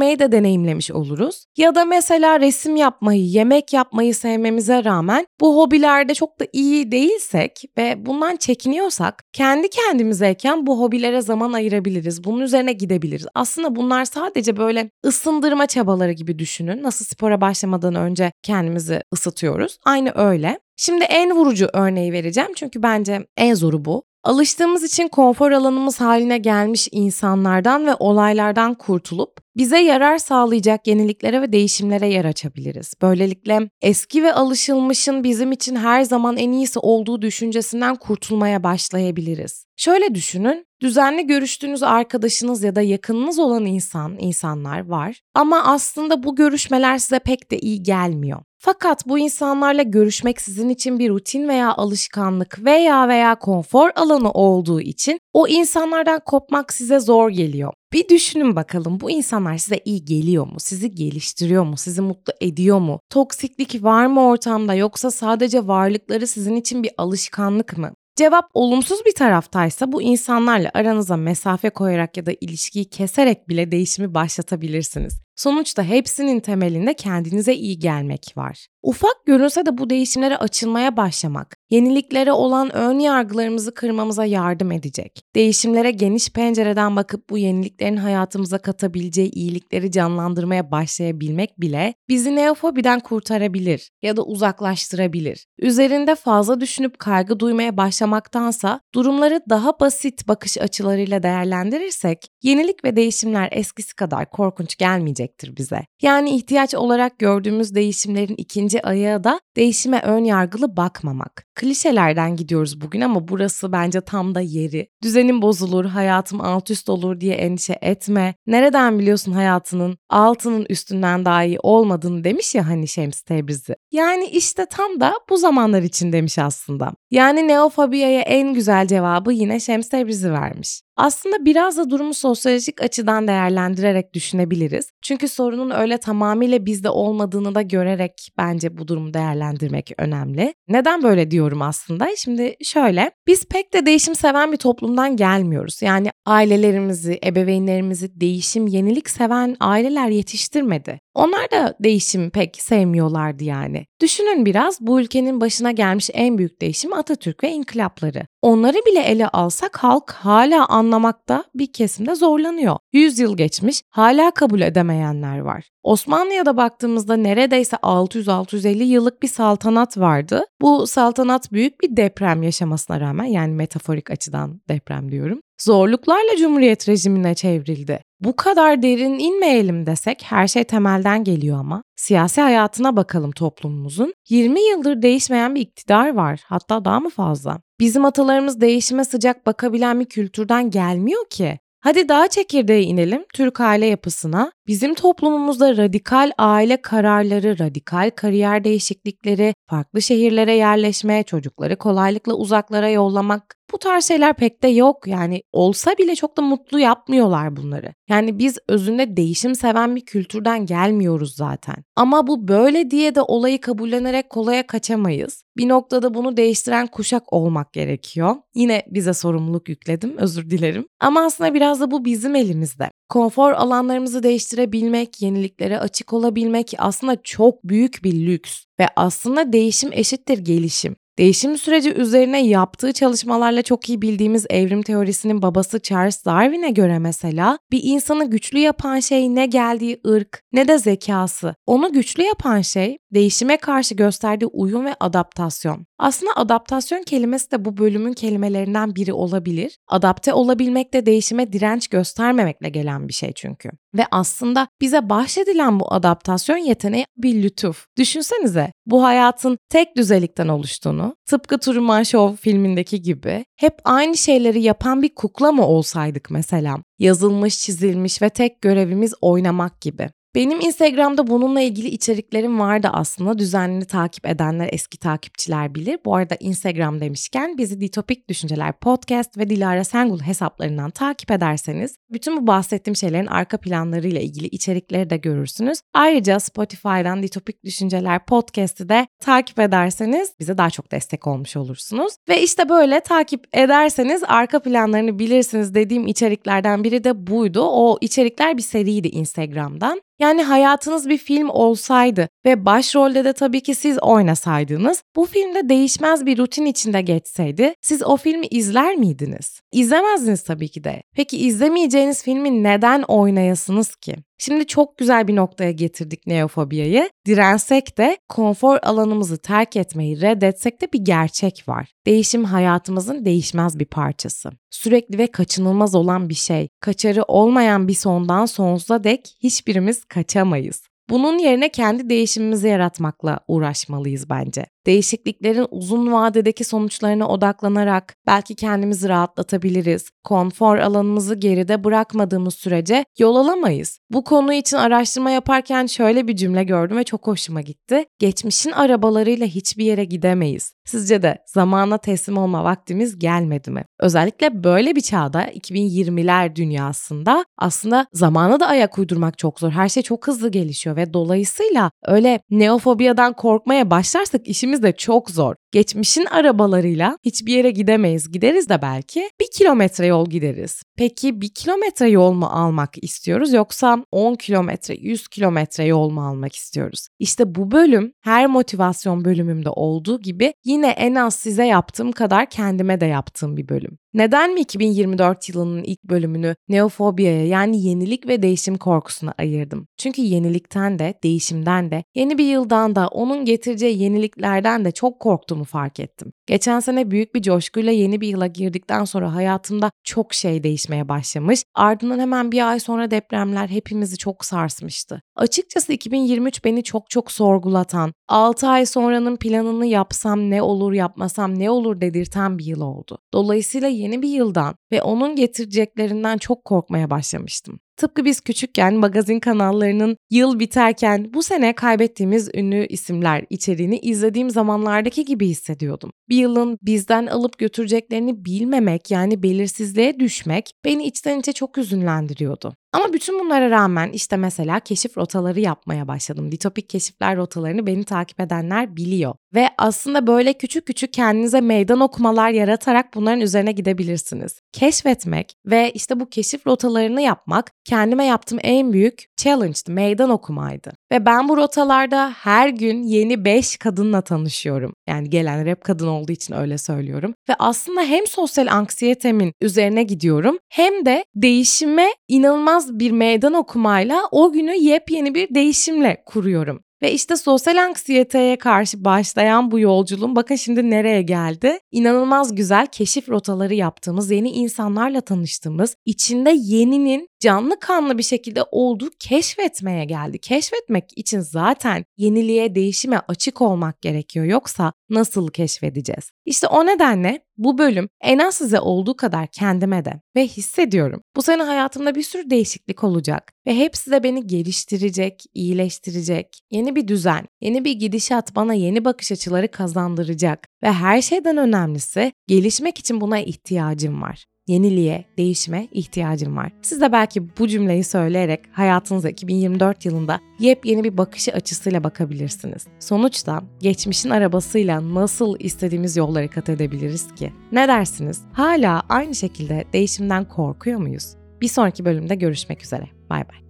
çeşitlendirmeyi 0.00 0.18
de 0.18 0.32
deneyimlemiş 0.32 0.90
oluruz. 0.90 1.44
Ya 1.56 1.74
da 1.74 1.84
mesela 1.84 2.40
resim 2.40 2.76
yapmayı, 2.76 3.24
yemek 3.24 3.72
yapmayı 3.72 4.14
sevmemize 4.14 4.84
rağmen 4.84 5.26
bu 5.40 5.56
hobilerde 5.56 6.14
çok 6.14 6.40
da 6.40 6.46
iyi 6.52 6.92
değilsek 6.92 7.64
ve 7.78 8.06
bundan 8.06 8.36
çekiniyorsak 8.36 9.24
kendi 9.32 9.70
kendimizeyken 9.70 10.66
bu 10.66 10.80
hobilere 10.80 11.20
zaman 11.20 11.52
ayırabiliriz. 11.52 12.24
Bunun 12.24 12.40
üzerine 12.40 12.72
gidebiliriz. 12.72 13.26
Aslında 13.34 13.76
bunlar 13.76 14.04
sadece 14.04 14.56
böyle 14.56 14.90
ısındırma 15.04 15.66
çabaları 15.66 16.12
gibi 16.12 16.38
düşünün. 16.38 16.82
Nasıl 16.82 17.04
spora 17.04 17.40
başlamadan 17.40 17.94
önce 17.94 18.32
kendimizi 18.42 19.02
ısıtıyoruz. 19.14 19.78
Aynı 19.84 20.12
öyle. 20.14 20.58
Şimdi 20.76 21.04
en 21.04 21.36
vurucu 21.36 21.68
örneği 21.72 22.12
vereceğim 22.12 22.50
çünkü 22.56 22.82
bence 22.82 23.26
en 23.36 23.54
zoru 23.54 23.84
bu. 23.84 24.02
Alıştığımız 24.24 24.82
için 24.82 25.08
konfor 25.08 25.50
alanımız 25.50 26.00
haline 26.00 26.38
gelmiş 26.38 26.88
insanlardan 26.92 27.86
ve 27.86 27.94
olaylardan 27.98 28.74
kurtulup 28.74 29.40
bize 29.60 29.78
yarar 29.78 30.18
sağlayacak 30.18 30.86
yeniliklere 30.86 31.42
ve 31.42 31.52
değişimlere 31.52 32.08
yer 32.08 32.24
açabiliriz. 32.24 32.94
Böylelikle 33.02 33.70
eski 33.82 34.22
ve 34.22 34.32
alışılmışın 34.32 35.24
bizim 35.24 35.52
için 35.52 35.76
her 35.76 36.02
zaman 36.02 36.36
en 36.36 36.52
iyisi 36.52 36.78
olduğu 36.78 37.22
düşüncesinden 37.22 37.96
kurtulmaya 37.96 38.62
başlayabiliriz. 38.62 39.66
Şöyle 39.76 40.14
düşünün, 40.14 40.66
düzenli 40.82 41.26
görüştüğünüz 41.26 41.82
arkadaşınız 41.82 42.62
ya 42.62 42.76
da 42.76 42.82
yakınınız 42.82 43.38
olan 43.38 43.66
insan, 43.66 44.16
insanlar 44.18 44.86
var 44.86 45.20
ama 45.34 45.64
aslında 45.64 46.22
bu 46.22 46.36
görüşmeler 46.36 46.98
size 46.98 47.18
pek 47.18 47.50
de 47.50 47.58
iyi 47.58 47.82
gelmiyor. 47.82 48.40
Fakat 48.62 49.06
bu 49.08 49.18
insanlarla 49.18 49.82
görüşmek 49.82 50.40
sizin 50.40 50.68
için 50.68 50.98
bir 50.98 51.10
rutin 51.10 51.48
veya 51.48 51.74
alışkanlık 51.74 52.64
veya 52.64 53.08
veya 53.08 53.38
konfor 53.38 53.90
alanı 53.96 54.30
olduğu 54.30 54.80
için 54.80 55.20
o 55.32 55.48
insanlardan 55.48 56.20
kopmak 56.26 56.72
size 56.72 57.00
zor 57.00 57.30
geliyor. 57.30 57.72
Bir 57.92 58.08
düşünün 58.08 58.56
bakalım 58.56 59.00
bu 59.00 59.10
insanlar 59.10 59.58
size 59.58 59.80
iyi 59.84 60.04
geliyor 60.04 60.46
mu? 60.46 60.56
Sizi 60.58 60.94
geliştiriyor 60.94 61.64
mu? 61.64 61.76
Sizi 61.76 62.00
mutlu 62.00 62.32
ediyor 62.40 62.78
mu? 62.78 63.00
Toksiklik 63.10 63.84
var 63.84 64.06
mı 64.06 64.26
ortamda 64.26 64.74
yoksa 64.74 65.10
sadece 65.10 65.66
varlıkları 65.66 66.26
sizin 66.26 66.56
için 66.56 66.82
bir 66.82 66.90
alışkanlık 66.98 67.78
mı? 67.78 67.92
Cevap 68.20 68.50
olumsuz 68.54 69.04
bir 69.06 69.12
taraftaysa 69.12 69.92
bu 69.92 70.02
insanlarla 70.02 70.70
aranıza 70.74 71.16
mesafe 71.16 71.70
koyarak 71.70 72.16
ya 72.16 72.26
da 72.26 72.32
ilişkiyi 72.40 72.84
keserek 72.84 73.48
bile 73.48 73.72
değişimi 73.72 74.14
başlatabilirsiniz. 74.14 75.20
Sonuçta 75.36 75.82
hepsinin 75.82 76.40
temelinde 76.40 76.94
kendinize 76.94 77.54
iyi 77.54 77.78
gelmek 77.78 78.32
var. 78.36 78.66
Ufak 78.82 79.26
görünse 79.26 79.66
de 79.66 79.78
bu 79.78 79.90
değişimlere 79.90 80.36
açılmaya 80.36 80.96
başlamak, 80.96 81.56
yeniliklere 81.70 82.32
olan 82.32 82.76
ön 82.76 82.98
yargılarımızı 82.98 83.74
kırmamıza 83.74 84.24
yardım 84.24 84.72
edecek. 84.72 85.22
Değişimlere 85.34 85.90
geniş 85.90 86.30
pencereden 86.30 86.96
bakıp 86.96 87.30
bu 87.30 87.38
yeniliklerin 87.38 87.96
hayatımıza 87.96 88.58
katabileceği 88.58 89.30
iyilikleri 89.30 89.90
canlandırmaya 89.90 90.70
başlayabilmek 90.70 91.60
bile 91.60 91.94
bizi 92.08 92.36
neofobiden 92.36 93.00
kurtarabilir 93.00 93.90
ya 94.02 94.16
da 94.16 94.22
uzaklaştırabilir. 94.22 95.46
Üzerinde 95.58 96.14
fazla 96.14 96.60
düşünüp 96.60 96.98
kaygı 96.98 97.40
duymaya 97.40 97.76
başlamaktansa 97.76 98.80
durumları 98.94 99.40
daha 99.48 99.80
basit 99.80 100.28
bakış 100.28 100.58
açılarıyla 100.58 101.22
değerlendirirsek 101.22 102.28
yenilik 102.42 102.84
ve 102.84 102.96
değişimler 102.96 103.48
eskisi 103.52 103.96
kadar 103.96 104.30
korkunç 104.30 104.76
gelmeyecektir 104.76 105.56
bize. 105.56 105.80
Yani 106.02 106.30
ihtiyaç 106.30 106.74
olarak 106.74 107.18
gördüğümüz 107.18 107.74
değişimlerin 107.74 108.34
ikinci 108.38 108.86
ayağı 108.86 109.24
da 109.24 109.40
değişime 109.60 110.00
ön 110.00 110.24
yargılı 110.24 110.76
bakmamak. 110.76 111.46
Klişelerden 111.54 112.36
gidiyoruz 112.36 112.80
bugün 112.80 113.00
ama 113.00 113.28
burası 113.28 113.72
bence 113.72 114.00
tam 114.00 114.34
da 114.34 114.40
yeri. 114.40 114.88
Düzenim 115.02 115.42
bozulur, 115.42 115.84
hayatım 115.84 116.40
alt 116.40 116.70
üst 116.70 116.88
olur 116.88 117.20
diye 117.20 117.34
endişe 117.34 117.78
etme. 117.82 118.34
Nereden 118.46 118.98
biliyorsun 118.98 119.32
hayatının 119.32 119.98
altının 120.10 120.66
üstünden 120.68 121.24
daha 121.24 121.44
iyi 121.44 121.58
olmadığını 121.62 122.24
demiş 122.24 122.54
ya 122.54 122.68
hani 122.68 122.88
Şems 122.88 123.20
Tebrizi. 123.20 123.74
Yani 123.92 124.24
işte 124.24 124.66
tam 124.70 125.00
da 125.00 125.12
bu 125.30 125.36
zamanlar 125.36 125.82
için 125.82 126.12
demiş 126.12 126.38
aslında. 126.38 126.92
Yani 127.10 127.48
neofobiyaya 127.48 128.20
en 128.20 128.54
güzel 128.54 128.86
cevabı 128.86 129.32
yine 129.32 129.60
Şems 129.60 129.88
Tebrizi 129.88 130.32
vermiş. 130.32 130.82
Aslında 131.02 131.44
biraz 131.44 131.76
da 131.76 131.90
durumu 131.90 132.14
sosyolojik 132.14 132.82
açıdan 132.82 133.28
değerlendirerek 133.28 134.14
düşünebiliriz. 134.14 134.90
Çünkü 135.02 135.28
sorunun 135.28 135.70
öyle 135.70 135.98
tamamıyla 135.98 136.66
bizde 136.66 136.90
olmadığını 136.90 137.54
da 137.54 137.62
görerek 137.62 138.28
bence 138.38 138.78
bu 138.78 138.88
durumu 138.88 139.14
değerlendirmek 139.14 139.92
önemli. 139.98 140.54
Neden 140.68 141.02
böyle 141.02 141.30
diyorum 141.30 141.62
aslında? 141.62 142.08
Şimdi 142.16 142.54
şöyle, 142.64 143.10
biz 143.26 143.44
pek 143.44 143.74
de 143.74 143.86
değişim 143.86 144.14
seven 144.14 144.52
bir 144.52 144.56
toplumdan 144.56 145.16
gelmiyoruz. 145.16 145.82
Yani 145.82 146.10
ailelerimizi, 146.26 147.20
ebeveynlerimizi 147.26 148.20
değişim, 148.20 148.66
yenilik 148.66 149.10
seven 149.10 149.56
aileler 149.60 150.08
yetiştirmedi. 150.08 150.98
Onlar 151.14 151.50
da 151.50 151.74
değişim 151.80 152.30
pek 152.30 152.56
sevmiyorlardı 152.62 153.44
yani. 153.44 153.86
Düşünün 154.02 154.46
biraz 154.46 154.80
bu 154.80 155.00
ülkenin 155.00 155.40
başına 155.40 155.72
gelmiş 155.72 156.10
en 156.12 156.38
büyük 156.38 156.60
değişim 156.60 156.92
Atatürk 156.92 157.44
ve 157.44 157.50
inkılapları. 157.50 158.26
Onları 158.42 158.76
bile 158.86 159.00
ele 159.00 159.28
alsak 159.28 159.76
halk 159.76 160.10
hala 160.10 160.66
anlamakta 160.66 161.44
bir 161.54 161.72
kesimde 161.72 162.14
zorlanıyor. 162.14 162.76
100 162.92 163.18
yıl 163.18 163.36
geçmiş 163.36 163.82
hala 163.90 164.30
kabul 164.30 164.60
edemeyenler 164.60 165.38
var. 165.38 165.70
Osmanlı'ya 165.82 166.46
da 166.46 166.56
baktığımızda 166.56 167.16
neredeyse 167.16 167.76
600-650 167.76 168.82
yıllık 168.82 169.22
bir 169.22 169.28
saltanat 169.28 169.98
vardı. 169.98 170.44
Bu 170.60 170.86
saltanat 170.86 171.52
büyük 171.52 171.80
bir 171.80 171.96
deprem 171.96 172.42
yaşamasına 172.42 173.00
rağmen 173.00 173.24
yani 173.24 173.54
metaforik 173.54 174.10
açıdan 174.10 174.60
deprem 174.68 175.10
diyorum. 175.10 175.40
Zorluklarla 175.60 176.36
Cumhuriyet 176.38 176.88
rejimine 176.88 177.34
çevrildi. 177.34 178.00
Bu 178.20 178.36
kadar 178.36 178.82
derin 178.82 179.18
inmeyelim 179.18 179.86
desek 179.86 180.22
her 180.22 180.48
şey 180.48 180.64
temelden 180.64 181.24
geliyor 181.24 181.58
ama. 181.58 181.82
Siyasi 181.96 182.40
hayatına 182.40 182.96
bakalım 182.96 183.32
toplumumuzun. 183.32 184.14
20 184.28 184.60
yıldır 184.60 185.02
değişmeyen 185.02 185.54
bir 185.54 185.60
iktidar 185.60 186.14
var. 186.14 186.40
Hatta 186.46 186.84
daha 186.84 187.00
mı 187.00 187.10
fazla? 187.10 187.60
Bizim 187.80 188.04
atalarımız 188.04 188.60
değişime 188.60 189.04
sıcak 189.04 189.46
bakabilen 189.46 190.00
bir 190.00 190.04
kültürden 190.04 190.70
gelmiyor 190.70 191.24
ki. 191.30 191.58
Hadi 191.82 192.08
daha 192.08 192.28
çekirdeğe 192.28 192.82
inelim 192.82 193.24
Türk 193.34 193.60
aile 193.60 193.86
yapısına. 193.86 194.52
Bizim 194.66 194.94
toplumumuzda 194.94 195.76
radikal 195.76 196.30
aile 196.38 196.82
kararları, 196.82 197.58
radikal 197.58 198.10
kariyer 198.16 198.64
değişiklikleri, 198.64 199.54
farklı 199.70 200.02
şehirlere 200.02 200.54
yerleşme, 200.54 201.22
çocukları 201.22 201.76
kolaylıkla 201.76 202.34
uzaklara 202.34 202.88
yollamak 202.88 203.56
bu 203.72 203.78
tarz 203.78 204.04
şeyler 204.04 204.34
pek 204.34 204.62
de 204.62 204.68
yok. 204.68 205.06
Yani 205.06 205.42
olsa 205.52 205.90
bile 205.98 206.14
çok 206.14 206.36
da 206.36 206.42
mutlu 206.42 206.78
yapmıyorlar 206.78 207.56
bunları. 207.56 207.94
Yani 208.08 208.38
biz 208.38 208.58
özünde 208.68 209.16
değişim 209.16 209.54
seven 209.54 209.96
bir 209.96 210.00
kültürden 210.00 210.66
gelmiyoruz 210.66 211.36
zaten. 211.36 211.76
Ama 211.96 212.26
bu 212.26 212.48
böyle 212.48 212.90
diye 212.90 213.14
de 213.14 213.22
olayı 213.22 213.60
kabullenerek 213.60 214.30
kolaya 214.30 214.66
kaçamayız. 214.66 215.44
Bir 215.56 215.68
noktada 215.68 216.14
bunu 216.14 216.36
değiştiren 216.36 216.86
kuşak 216.86 217.32
olmak 217.32 217.72
gerekiyor. 217.72 218.36
Yine 218.54 218.82
bize 218.90 219.14
sorumluluk 219.14 219.68
yükledim, 219.68 220.18
özür 220.18 220.50
dilerim. 220.50 220.86
Ama 221.00 221.24
aslında 221.24 221.54
biraz 221.54 221.80
da 221.80 221.90
bu 221.90 222.04
bizim 222.04 222.34
elimizde. 222.34 222.90
Konfor 223.08 223.52
alanlarımızı 223.52 224.22
değiştirebilmek, 224.22 225.22
yeniliklere 225.22 225.78
açık 225.78 226.12
olabilmek 226.12 226.74
aslında 226.78 227.22
çok 227.22 227.64
büyük 227.64 228.04
bir 228.04 228.26
lüks 228.26 228.64
ve 228.80 228.88
aslında 228.96 229.52
değişim 229.52 229.90
eşittir 229.92 230.38
gelişim. 230.38 230.96
Değişim 231.20 231.58
süreci 231.58 231.92
üzerine 231.92 232.46
yaptığı 232.46 232.92
çalışmalarla 232.92 233.62
çok 233.62 233.88
iyi 233.88 234.02
bildiğimiz 234.02 234.46
evrim 234.50 234.82
teorisinin 234.82 235.42
babası 235.42 235.80
Charles 235.80 236.24
Darwin'e 236.24 236.70
göre 236.70 236.98
mesela 236.98 237.58
bir 237.72 237.80
insanı 237.82 238.30
güçlü 238.30 238.58
yapan 238.58 239.00
şey 239.00 239.34
ne 239.34 239.46
geldiği 239.46 240.00
ırk 240.06 240.42
ne 240.52 240.68
de 240.68 240.78
zekası. 240.78 241.54
Onu 241.66 241.92
güçlü 241.92 242.22
yapan 242.22 242.60
şey 242.60 242.98
değişime 243.14 243.56
karşı 243.56 243.94
gösterdiği 243.94 244.46
uyum 244.46 244.84
ve 244.84 244.94
adaptasyon. 245.00 245.86
Aslında 245.98 246.32
adaptasyon 246.36 247.02
kelimesi 247.02 247.50
de 247.50 247.64
bu 247.64 247.76
bölümün 247.76 248.12
kelimelerinden 248.12 248.94
biri 248.94 249.12
olabilir. 249.12 249.78
Adapte 249.88 250.32
olabilmek 250.32 250.94
de 250.94 251.06
değişime 251.06 251.52
direnç 251.52 251.88
göstermemekle 251.88 252.68
gelen 252.68 253.08
bir 253.08 253.12
şey 253.12 253.32
çünkü. 253.32 253.70
Ve 253.94 254.06
aslında 254.10 254.68
bize 254.80 255.08
bahşedilen 255.08 255.80
bu 255.80 255.94
adaptasyon 255.94 256.56
yeteneği 256.56 257.06
bir 257.16 257.42
lütuf. 257.42 257.86
Düşünsenize 257.98 258.72
bu 258.86 259.04
hayatın 259.04 259.58
tek 259.68 259.96
düzelikten 259.96 260.48
oluştuğunu, 260.48 261.09
tıpkı 261.26 261.58
Truman 261.58 262.02
Show 262.02 262.50
filmindeki 262.50 263.02
gibi 263.02 263.44
hep 263.56 263.78
aynı 263.84 264.16
şeyleri 264.16 264.62
yapan 264.62 265.02
bir 265.02 265.14
kukla 265.14 265.52
mı 265.52 265.66
olsaydık 265.66 266.30
mesela? 266.30 266.78
Yazılmış, 266.98 267.60
çizilmiş 267.60 268.22
ve 268.22 268.28
tek 268.30 268.62
görevimiz 268.62 269.14
oynamak 269.20 269.80
gibi. 269.80 270.08
Benim 270.34 270.60
Instagram'da 270.60 271.26
bununla 271.26 271.60
ilgili 271.60 271.88
içeriklerim 271.88 272.60
vardı 272.60 272.88
aslında. 272.92 273.38
Düzenli 273.38 273.84
takip 273.84 274.26
edenler, 274.26 274.68
eski 274.72 274.98
takipçiler 274.98 275.74
bilir. 275.74 275.98
Bu 276.04 276.14
arada 276.16 276.36
Instagram 276.40 277.00
demişken 277.00 277.58
bizi 277.58 277.80
Ditopik 277.80 278.28
Düşünceler 278.28 278.72
Podcast 278.72 279.38
ve 279.38 279.50
Dilara 279.50 279.84
Sengul 279.84 280.20
hesaplarından 280.20 280.90
takip 280.90 281.30
ederseniz 281.30 281.96
bütün 282.10 282.36
bu 282.36 282.46
bahsettiğim 282.46 282.96
şeylerin 282.96 283.26
arka 283.26 283.56
planlarıyla 283.56 284.20
ilgili 284.20 284.46
içerikleri 284.46 285.10
de 285.10 285.16
görürsünüz. 285.16 285.80
Ayrıca 285.94 286.40
Spotify'dan 286.40 287.22
Ditopik 287.22 287.64
Düşünceler 287.64 288.24
Podcast'i 288.24 288.88
de 288.88 289.06
takip 289.20 289.58
ederseniz 289.58 290.32
bize 290.40 290.58
daha 290.58 290.70
çok 290.70 290.92
destek 290.92 291.26
olmuş 291.26 291.56
olursunuz. 291.56 292.12
Ve 292.28 292.42
işte 292.42 292.68
böyle 292.68 293.00
takip 293.00 293.44
ederseniz 293.52 294.22
arka 294.26 294.62
planlarını 294.62 295.18
bilirsiniz 295.18 295.74
dediğim 295.74 296.06
içeriklerden 296.06 296.84
biri 296.84 297.04
de 297.04 297.26
buydu. 297.26 297.62
O 297.62 297.98
içerikler 298.00 298.56
bir 298.56 298.62
seriydi 298.62 299.08
Instagram'dan. 299.08 300.02
Yani 300.20 300.42
hayatınız 300.42 301.08
bir 301.08 301.18
film 301.18 301.48
olsaydı 301.48 302.28
ve 302.44 302.64
başrolde 302.64 303.24
de 303.24 303.32
tabii 303.32 303.60
ki 303.60 303.74
siz 303.74 303.98
oynasaydınız, 304.02 305.02
bu 305.16 305.26
filmde 305.26 305.68
değişmez 305.68 306.26
bir 306.26 306.38
rutin 306.38 306.64
içinde 306.64 307.00
geçseydi 307.00 307.74
siz 307.80 308.02
o 308.02 308.16
filmi 308.16 308.46
izler 308.46 308.96
miydiniz? 308.96 309.60
İzlemezdiniz 309.72 310.42
tabii 310.42 310.68
ki 310.68 310.84
de. 310.84 311.02
Peki 311.14 311.36
izlemeyeceğiniz 311.36 312.22
filmi 312.22 312.62
neden 312.62 313.02
oynayasınız 313.02 313.96
ki? 313.96 314.16
Şimdi 314.40 314.66
çok 314.66 314.98
güzel 314.98 315.28
bir 315.28 315.36
noktaya 315.36 315.70
getirdik 315.72 316.26
neofobiyayı. 316.26 317.10
Dirensek 317.26 317.98
de 317.98 318.18
konfor 318.28 318.78
alanımızı 318.82 319.38
terk 319.38 319.76
etmeyi 319.76 320.20
reddetsek 320.20 320.80
de 320.80 320.92
bir 320.92 320.98
gerçek 320.98 321.64
var. 321.68 321.92
Değişim 322.06 322.44
hayatımızın 322.44 323.24
değişmez 323.24 323.78
bir 323.78 323.84
parçası. 323.84 324.50
Sürekli 324.70 325.18
ve 325.18 325.26
kaçınılmaz 325.26 325.94
olan 325.94 326.28
bir 326.28 326.34
şey. 326.34 326.68
Kaçarı 326.80 327.22
olmayan 327.22 327.88
bir 327.88 327.94
sondan 327.94 328.46
sonsuza 328.46 329.04
dek 329.04 329.36
hiçbirimiz 329.42 330.04
kaçamayız. 330.04 330.82
Bunun 331.10 331.38
yerine 331.38 331.68
kendi 331.68 332.10
değişimimizi 332.10 332.68
yaratmakla 332.68 333.40
uğraşmalıyız 333.48 334.30
bence. 334.30 334.66
Değişikliklerin 334.86 335.66
uzun 335.70 336.12
vadedeki 336.12 336.64
sonuçlarına 336.64 337.28
odaklanarak 337.28 338.16
belki 338.26 338.54
kendimizi 338.54 339.08
rahatlatabiliriz. 339.08 340.10
Konfor 340.24 340.78
alanımızı 340.78 341.34
geride 341.34 341.84
bırakmadığımız 341.84 342.54
sürece 342.54 343.04
yol 343.18 343.36
alamayız. 343.36 343.98
Bu 344.10 344.24
konu 344.24 344.52
için 344.52 344.76
araştırma 344.76 345.30
yaparken 345.30 345.86
şöyle 345.86 346.28
bir 346.28 346.36
cümle 346.36 346.64
gördüm 346.64 346.96
ve 346.96 347.04
çok 347.04 347.26
hoşuma 347.26 347.60
gitti. 347.60 348.04
Geçmişin 348.18 348.70
arabalarıyla 348.70 349.46
hiçbir 349.46 349.84
yere 349.84 350.04
gidemeyiz. 350.04 350.74
Sizce 350.84 351.22
de 351.22 351.38
zamana 351.46 351.98
teslim 351.98 352.38
olma 352.38 352.64
vaktimiz 352.64 353.18
gelmedi 353.18 353.70
mi? 353.70 353.84
Özellikle 354.00 354.64
böyle 354.64 354.96
bir 354.96 355.00
çağda 355.00 355.44
2020'ler 355.44 356.56
dünyasında 356.56 357.44
aslında 357.58 358.06
zamana 358.12 358.60
da 358.60 358.66
ayak 358.66 358.98
uydurmak 358.98 359.38
çok 359.38 359.60
zor. 359.60 359.70
Her 359.70 359.88
şey 359.88 360.02
çok 360.02 360.26
hızlı 360.26 360.48
gelişiyor 360.48 360.96
ve 360.96 361.12
dolayısıyla 361.12 361.90
öyle 362.04 362.40
neofobiyadan 362.50 363.32
korkmaya 363.32 363.90
başlarsak 363.90 364.48
işimiz 364.48 364.69
de 364.82 364.92
çok 364.92 365.30
zor. 365.30 365.54
Geçmişin 365.72 366.24
arabalarıyla 366.24 367.18
hiçbir 367.24 367.52
yere 367.52 367.70
gidemeyiz. 367.70 368.32
Gideriz 368.32 368.68
de 368.68 368.82
belki 368.82 369.30
bir 369.40 369.46
kilometre 369.58 370.06
yol 370.06 370.30
gideriz. 370.30 370.82
Peki 370.96 371.40
bir 371.40 371.48
kilometre 371.48 372.10
yol 372.10 372.32
mu 372.32 372.46
almak 372.46 373.04
istiyoruz 373.04 373.52
yoksa 373.52 374.04
10 374.12 374.34
kilometre, 374.34 374.94
100 374.94 375.28
kilometre 375.28 375.84
yol 375.84 376.10
mu 376.10 376.26
almak 376.26 376.56
istiyoruz? 376.56 377.08
İşte 377.18 377.54
bu 377.54 377.70
bölüm 377.70 378.12
her 378.20 378.46
motivasyon 378.46 379.24
bölümümde 379.24 379.70
olduğu 379.70 380.20
gibi 380.20 380.52
yine 380.64 380.90
en 380.90 381.14
az 381.14 381.34
size 381.34 381.66
yaptığım 381.66 382.12
kadar 382.12 382.50
kendime 382.50 383.00
de 383.00 383.06
yaptığım 383.06 383.56
bir 383.56 383.68
bölüm. 383.68 383.98
Neden 384.14 384.54
mi 384.54 384.60
2024 384.60 385.48
yılının 385.48 385.82
ilk 385.84 386.04
bölümünü 386.04 386.56
neofobiyaya 386.68 387.46
yani 387.46 387.82
yenilik 387.86 388.28
ve 388.28 388.42
değişim 388.42 388.78
korkusuna 388.78 389.34
ayırdım? 389.38 389.86
Çünkü 389.98 390.22
yenilikten 390.22 390.98
de, 390.98 391.14
değişimden 391.22 391.90
de, 391.90 392.04
yeni 392.14 392.38
bir 392.38 392.44
yıldan 392.44 392.96
da, 392.96 393.08
onun 393.08 393.44
getireceği 393.44 394.02
yeniliklerden 394.02 394.84
de 394.84 394.90
çok 394.90 395.20
korktuğumu 395.60 395.64
fark 395.64 396.00
ettim. 396.00 396.32
Geçen 396.46 396.80
sene 396.80 397.10
büyük 397.10 397.34
bir 397.34 397.42
coşkuyla 397.42 397.92
yeni 397.92 398.20
bir 398.20 398.28
yıla 398.28 398.46
girdikten 398.46 399.04
sonra 399.04 399.34
hayatımda 399.34 399.90
çok 400.04 400.34
şey 400.34 400.62
değişmeye 400.62 401.08
başlamış. 401.08 401.64
Ardından 401.74 402.18
hemen 402.18 402.52
bir 402.52 402.70
ay 402.70 402.80
sonra 402.80 403.10
depremler 403.10 403.68
hepimizi 403.68 404.16
çok 404.16 404.44
sarsmıştı. 404.44 405.22
Açıkçası 405.36 405.92
2023 405.92 406.64
beni 406.64 406.82
çok 406.82 407.10
çok 407.10 407.32
sorgulatan, 407.32 408.12
6 408.28 408.66
ay 408.66 408.86
sonranın 408.86 409.36
planını 409.36 409.86
yapsam 409.86 410.50
ne 410.50 410.62
olur 410.62 410.92
yapmasam 410.92 411.58
ne 411.58 411.70
olur 411.70 412.00
dedirten 412.00 412.58
bir 412.58 412.64
yıl 412.64 412.80
oldu. 412.80 413.18
Dolayısıyla 413.32 413.88
yeni 413.88 414.22
bir 414.22 414.28
yıldan 414.28 414.74
ve 414.92 415.02
onun 415.02 415.36
getireceklerinden 415.36 416.38
çok 416.38 416.64
korkmaya 416.64 417.10
başlamıştım. 417.10 417.80
Tıpkı 418.00 418.24
biz 418.24 418.40
küçükken 418.40 418.94
magazin 418.94 419.40
kanallarının 419.40 420.16
yıl 420.30 420.58
biterken 420.58 421.34
bu 421.34 421.42
sene 421.42 421.74
kaybettiğimiz 421.74 422.50
ünlü 422.54 422.86
isimler 422.86 423.44
içeriğini 423.50 423.98
izlediğim 423.98 424.50
zamanlardaki 424.50 425.24
gibi 425.24 425.48
hissediyordum. 425.48 426.12
Bir 426.28 426.36
yılın 426.36 426.78
bizden 426.82 427.26
alıp 427.26 427.58
götüreceklerini 427.58 428.44
bilmemek 428.44 429.10
yani 429.10 429.42
belirsizliğe 429.42 430.20
düşmek 430.20 430.72
beni 430.84 431.06
içten 431.06 431.38
içe 431.38 431.52
çok 431.52 431.78
üzünlendiriyordu. 431.78 432.74
Ama 432.92 433.12
bütün 433.12 433.40
bunlara 433.40 433.70
rağmen 433.70 434.10
işte 434.10 434.36
mesela 434.36 434.80
keşif 434.80 435.18
rotaları 435.18 435.60
yapmaya 435.60 436.08
başladım. 436.08 436.52
Ditopik 436.52 436.88
keşifler 436.88 437.36
rotalarını 437.36 437.86
beni 437.86 438.04
takip 438.04 438.40
edenler 438.40 438.96
biliyor. 438.96 439.34
Ve 439.54 439.68
aslında 439.78 440.26
böyle 440.26 440.52
küçük 440.52 440.86
küçük 440.86 441.12
kendinize 441.12 441.60
meydan 441.60 442.00
okumalar 442.00 442.50
yaratarak 442.50 443.14
bunların 443.14 443.40
üzerine 443.40 443.72
gidebilirsiniz. 443.72 444.60
Keşfetmek 444.72 445.54
ve 445.66 445.90
işte 445.94 446.20
bu 446.20 446.28
keşif 446.28 446.66
rotalarını 446.66 447.20
yapmak 447.20 447.70
kendime 447.84 448.24
yaptığım 448.24 448.58
en 448.62 448.92
büyük 448.92 449.24
challenge'dı, 449.36 449.92
meydan 449.92 450.30
okumaydı. 450.30 450.92
Ve 451.12 451.26
ben 451.26 451.48
bu 451.48 451.56
rotalarda 451.56 452.30
her 452.30 452.68
gün 452.68 453.02
yeni 453.02 453.44
5 453.44 453.76
kadınla 453.76 454.20
tanışıyorum. 454.20 454.92
Yani 455.08 455.30
gelen 455.30 455.66
rap 455.66 455.84
kadın 455.84 456.06
olduğu 456.06 456.32
için 456.32 456.54
öyle 456.54 456.78
söylüyorum. 456.78 457.34
Ve 457.48 457.54
aslında 457.58 458.02
hem 458.02 458.26
sosyal 458.26 458.66
anksiyetemin 458.66 459.52
üzerine 459.60 460.02
gidiyorum 460.02 460.58
hem 460.68 461.06
de 461.06 461.24
değişime 461.34 462.08
inanılmaz 462.28 462.79
bir 462.88 463.10
meydan 463.10 463.54
okumayla 463.54 464.22
o 464.30 464.52
günü 464.52 464.74
yepyeni 464.76 465.34
bir 465.34 465.54
değişimle 465.54 466.22
kuruyorum. 466.26 466.80
Ve 467.02 467.12
işte 467.12 467.36
sosyal 467.36 467.76
anksiyeteye 467.76 468.56
karşı 468.56 469.04
başlayan 469.04 469.70
bu 469.70 469.78
yolculuğun 469.78 470.36
bakın 470.36 470.54
şimdi 470.54 470.90
nereye 470.90 471.22
geldi? 471.22 471.78
İnanılmaz 471.90 472.54
güzel 472.54 472.86
keşif 472.86 473.28
rotaları 473.28 473.74
yaptığımız, 473.74 474.30
yeni 474.30 474.50
insanlarla 474.50 475.20
tanıştığımız, 475.20 475.96
içinde 476.04 476.50
yeninin 476.56 477.28
canlı 477.40 477.80
kanlı 477.80 478.18
bir 478.18 478.22
şekilde 478.22 478.64
olduğu 478.70 479.10
keşfetmeye 479.18 480.04
geldi. 480.04 480.38
Keşfetmek 480.38 481.04
için 481.16 481.40
zaten 481.40 482.04
yeniliğe, 482.16 482.74
değişime 482.74 483.20
açık 483.28 483.60
olmak 483.60 484.02
gerekiyor. 484.02 484.46
Yoksa 484.46 484.92
nasıl 485.10 485.48
keşfedeceğiz? 485.48 486.30
İşte 486.44 486.66
o 486.66 486.86
nedenle 486.86 487.40
bu 487.60 487.78
bölüm 487.78 488.08
en 488.20 488.38
az 488.38 488.54
size 488.54 488.80
olduğu 488.80 489.16
kadar 489.16 489.46
kendime 489.46 490.04
de 490.04 490.20
ve 490.36 490.46
hissediyorum. 490.46 491.22
Bu 491.36 491.42
sene 491.42 491.62
hayatımda 491.62 492.14
bir 492.14 492.22
sürü 492.22 492.50
değişiklik 492.50 493.04
olacak 493.04 493.52
ve 493.66 493.76
hepsi 493.76 494.10
de 494.10 494.22
beni 494.22 494.46
geliştirecek, 494.46 495.44
iyileştirecek. 495.54 496.46
Yeni 496.70 496.96
bir 496.96 497.08
düzen, 497.08 497.46
yeni 497.60 497.84
bir 497.84 497.92
gidişat 497.92 498.56
bana 498.56 498.74
yeni 498.74 499.04
bakış 499.04 499.32
açıları 499.32 499.70
kazandıracak 499.70 500.68
ve 500.82 500.92
her 500.92 501.22
şeyden 501.22 501.56
önemlisi 501.56 502.32
gelişmek 502.46 502.98
için 502.98 503.20
buna 503.20 503.38
ihtiyacım 503.38 504.22
var 504.22 504.49
yeniliğe, 504.70 505.24
değişime 505.38 505.88
ihtiyacım 505.92 506.56
var. 506.56 506.72
Siz 506.82 507.00
de 507.00 507.12
belki 507.12 507.58
bu 507.58 507.68
cümleyi 507.68 508.04
söyleyerek 508.04 508.60
hayatınıza 508.72 509.28
2024 509.28 510.04
yılında 510.04 510.40
yepyeni 510.58 511.04
bir 511.04 511.18
bakış 511.18 511.48
açısıyla 511.48 512.04
bakabilirsiniz. 512.04 512.86
Sonuçta 512.98 513.62
geçmişin 513.80 514.30
arabasıyla 514.30 515.14
nasıl 515.14 515.56
istediğimiz 515.58 516.16
yolları 516.16 516.48
kat 516.48 516.68
edebiliriz 516.68 517.34
ki? 517.34 517.52
Ne 517.72 517.88
dersiniz? 517.88 518.42
Hala 518.52 519.02
aynı 519.08 519.34
şekilde 519.34 519.84
değişimden 519.92 520.44
korkuyor 520.44 521.00
muyuz? 521.00 521.34
Bir 521.60 521.68
sonraki 521.68 522.04
bölümde 522.04 522.34
görüşmek 522.34 522.84
üzere. 522.84 523.04
Bay 523.30 523.48
bay. 523.48 523.69